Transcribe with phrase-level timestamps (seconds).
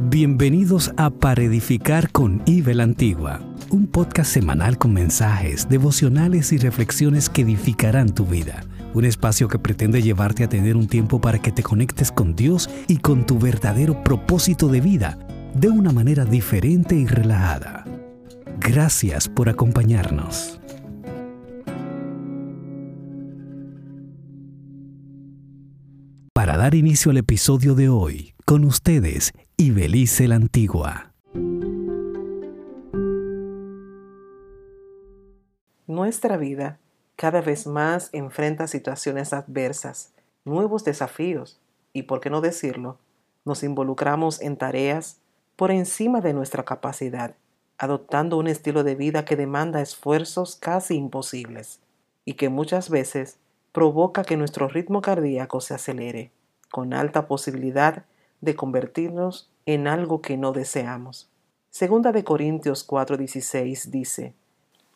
[0.00, 7.28] Bienvenidos a Para Edificar con Ivel Antigua, un podcast semanal con mensajes, devocionales y reflexiones
[7.28, 8.62] que edificarán tu vida.
[8.94, 12.70] Un espacio que pretende llevarte a tener un tiempo para que te conectes con Dios
[12.86, 15.18] y con tu verdadero propósito de vida
[15.56, 17.84] de una manera diferente y relajada.
[18.60, 20.60] Gracias por acompañarnos.
[26.32, 31.10] Para dar inicio al episodio de hoy, con ustedes, Ibelice la Antigua.
[35.88, 36.78] Nuestra vida
[37.16, 40.12] cada vez más enfrenta situaciones adversas,
[40.44, 41.58] nuevos desafíos
[41.92, 42.98] y, por qué no decirlo,
[43.44, 45.18] nos involucramos en tareas
[45.56, 47.34] por encima de nuestra capacidad,
[47.78, 51.80] adoptando un estilo de vida que demanda esfuerzos casi imposibles
[52.24, 53.38] y que muchas veces
[53.72, 56.30] provoca que nuestro ritmo cardíaco se acelere,
[56.70, 58.17] con alta posibilidad de
[58.54, 61.28] convertirnos en algo que no deseamos.
[61.70, 64.34] Segunda de Corintios 4:16 dice,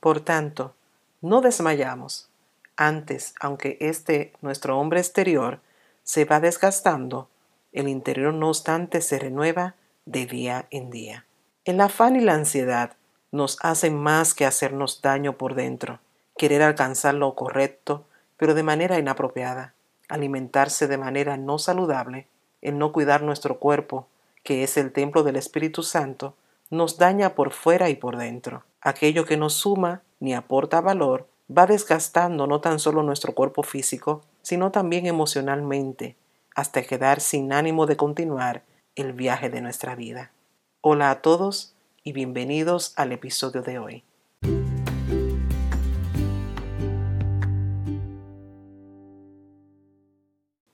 [0.00, 0.74] Por tanto,
[1.20, 2.28] no desmayamos.
[2.76, 5.60] Antes, aunque este nuestro hombre exterior
[6.04, 7.28] se va desgastando,
[7.72, 11.24] el interior no obstante se renueva de día en día.
[11.64, 12.92] El afán y la ansiedad
[13.30, 16.00] nos hacen más que hacernos daño por dentro,
[16.36, 19.74] querer alcanzar lo correcto, pero de manera inapropiada,
[20.08, 22.26] alimentarse de manera no saludable,
[22.62, 24.06] el no cuidar nuestro cuerpo,
[24.42, 26.34] que es el templo del Espíritu Santo,
[26.70, 28.64] nos daña por fuera y por dentro.
[28.80, 34.22] Aquello que no suma ni aporta valor va desgastando no tan solo nuestro cuerpo físico,
[34.42, 36.16] sino también emocionalmente,
[36.54, 38.62] hasta quedar sin ánimo de continuar
[38.96, 40.32] el viaje de nuestra vida.
[40.80, 44.04] Hola a todos y bienvenidos al episodio de hoy.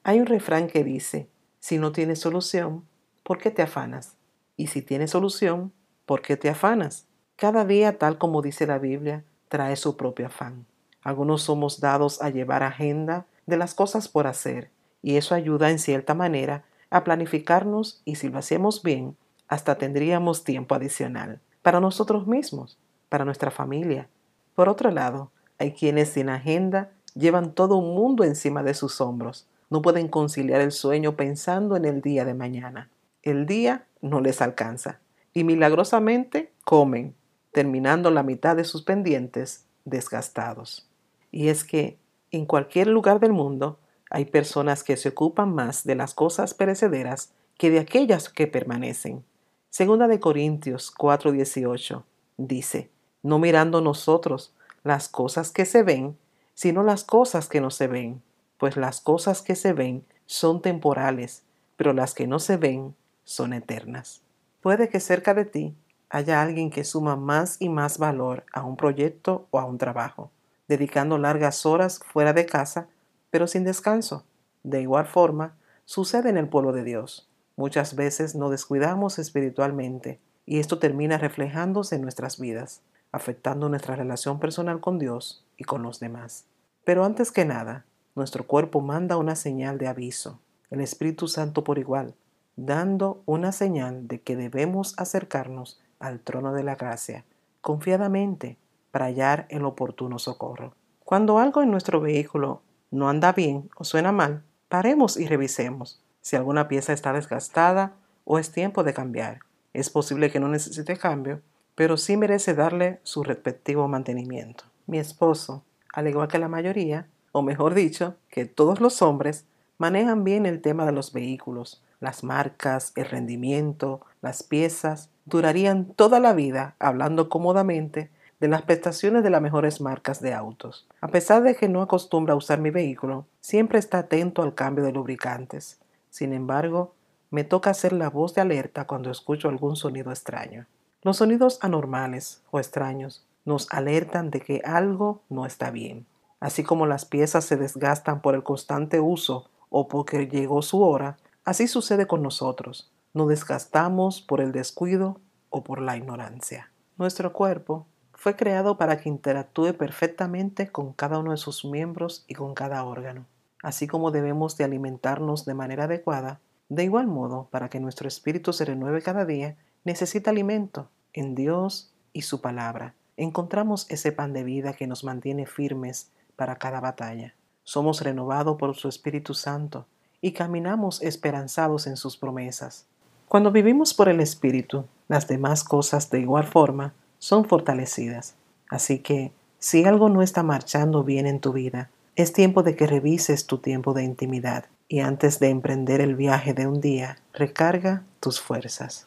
[0.06, 1.28] Hay un refrán que dice,
[1.64, 2.84] si no tienes solución,
[3.22, 4.18] ¿por qué te afanas?
[4.54, 5.72] Y si tienes solución,
[6.04, 7.06] ¿por qué te afanas?
[7.36, 10.66] Cada día, tal como dice la Biblia, trae su propio afán.
[11.00, 14.70] Algunos somos dados a llevar agenda de las cosas por hacer,
[15.00, 19.16] y eso ayuda en cierta manera a planificarnos y si lo hacemos bien,
[19.48, 22.76] hasta tendríamos tiempo adicional para nosotros mismos,
[23.08, 24.10] para nuestra familia.
[24.54, 29.46] Por otro lado, hay quienes sin agenda llevan todo un mundo encima de sus hombros,
[29.74, 32.90] no pueden conciliar el sueño pensando en el día de mañana.
[33.24, 35.00] El día no les alcanza
[35.32, 37.16] y milagrosamente comen,
[37.50, 40.88] terminando la mitad de sus pendientes desgastados.
[41.32, 41.98] Y es que
[42.30, 43.80] en cualquier lugar del mundo
[44.10, 49.24] hay personas que se ocupan más de las cosas perecederas que de aquellas que permanecen.
[49.70, 52.04] Segunda de Corintios 4:18
[52.36, 52.90] dice,
[53.24, 56.16] no mirando nosotros las cosas que se ven,
[56.54, 58.22] sino las cosas que no se ven
[58.64, 61.42] pues las cosas que se ven son temporales,
[61.76, 64.22] pero las que no se ven son eternas.
[64.62, 65.74] Puede que cerca de ti
[66.08, 70.30] haya alguien que suma más y más valor a un proyecto o a un trabajo,
[70.66, 72.88] dedicando largas horas fuera de casa,
[73.28, 74.24] pero sin descanso.
[74.62, 77.28] De igual forma, sucede en el pueblo de Dios.
[77.56, 82.80] Muchas veces nos descuidamos espiritualmente y esto termina reflejándose en nuestras vidas,
[83.12, 86.46] afectando nuestra relación personal con Dios y con los demás.
[86.86, 91.78] Pero antes que nada, nuestro cuerpo manda una señal de aviso, el Espíritu Santo por
[91.78, 92.14] igual,
[92.56, 97.24] dando una señal de que debemos acercarnos al trono de la gracia
[97.60, 98.58] confiadamente
[98.90, 100.74] para hallar el oportuno socorro.
[101.04, 106.36] Cuando algo en nuestro vehículo no anda bien o suena mal, paremos y revisemos si
[106.36, 107.94] alguna pieza está desgastada
[108.24, 109.40] o es tiempo de cambiar.
[109.72, 111.40] Es posible que no necesite cambio,
[111.74, 114.64] pero sí merece darle su respectivo mantenimiento.
[114.86, 119.44] Mi esposo, al igual que la mayoría, o mejor dicho, que todos los hombres
[119.76, 126.20] manejan bien el tema de los vehículos, las marcas, el rendimiento, las piezas, durarían toda
[126.20, 128.08] la vida hablando cómodamente
[128.38, 130.86] de las prestaciones de las mejores marcas de autos.
[131.00, 134.84] A pesar de que no acostumbra a usar mi vehículo, siempre está atento al cambio
[134.84, 135.80] de lubricantes.
[136.10, 136.94] Sin embargo,
[137.32, 140.66] me toca hacer la voz de alerta cuando escucho algún sonido extraño.
[141.02, 146.06] Los sonidos anormales o extraños nos alertan de que algo no está bien.
[146.44, 151.16] Así como las piezas se desgastan por el constante uso o porque llegó su hora,
[151.42, 152.92] así sucede con nosotros.
[153.14, 156.70] Nos desgastamos por el descuido o por la ignorancia.
[156.98, 162.34] Nuestro cuerpo fue creado para que interactúe perfectamente con cada uno de sus miembros y
[162.34, 163.24] con cada órgano.
[163.62, 168.52] Así como debemos de alimentarnos de manera adecuada, de igual modo, para que nuestro espíritu
[168.52, 172.92] se renueve cada día, necesita alimento en Dios y su palabra.
[173.16, 177.34] Encontramos ese pan de vida que nos mantiene firmes para cada batalla.
[177.62, 179.86] Somos renovados por su Espíritu Santo
[180.20, 182.86] y caminamos esperanzados en sus promesas.
[183.28, 188.34] Cuando vivimos por el Espíritu, las demás cosas de igual forma son fortalecidas.
[188.68, 192.86] Así que, si algo no está marchando bien en tu vida, es tiempo de que
[192.86, 198.04] revises tu tiempo de intimidad y antes de emprender el viaje de un día, recarga
[198.20, 199.06] tus fuerzas.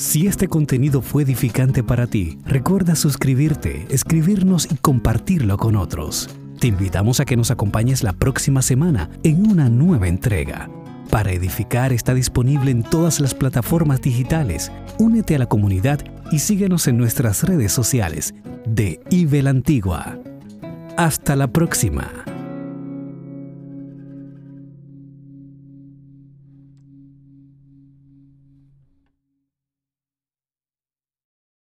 [0.00, 6.30] Si este contenido fue edificante para ti, recuerda suscribirte, escribirnos y compartirlo con otros.
[6.58, 10.70] Te invitamos a que nos acompañes la próxima semana en una nueva entrega.
[11.10, 14.72] Para Edificar está disponible en todas las plataformas digitales.
[14.98, 16.00] Únete a la comunidad
[16.32, 18.32] y síguenos en nuestras redes sociales
[18.64, 20.18] de IBEL Antigua.
[20.96, 22.19] Hasta la próxima.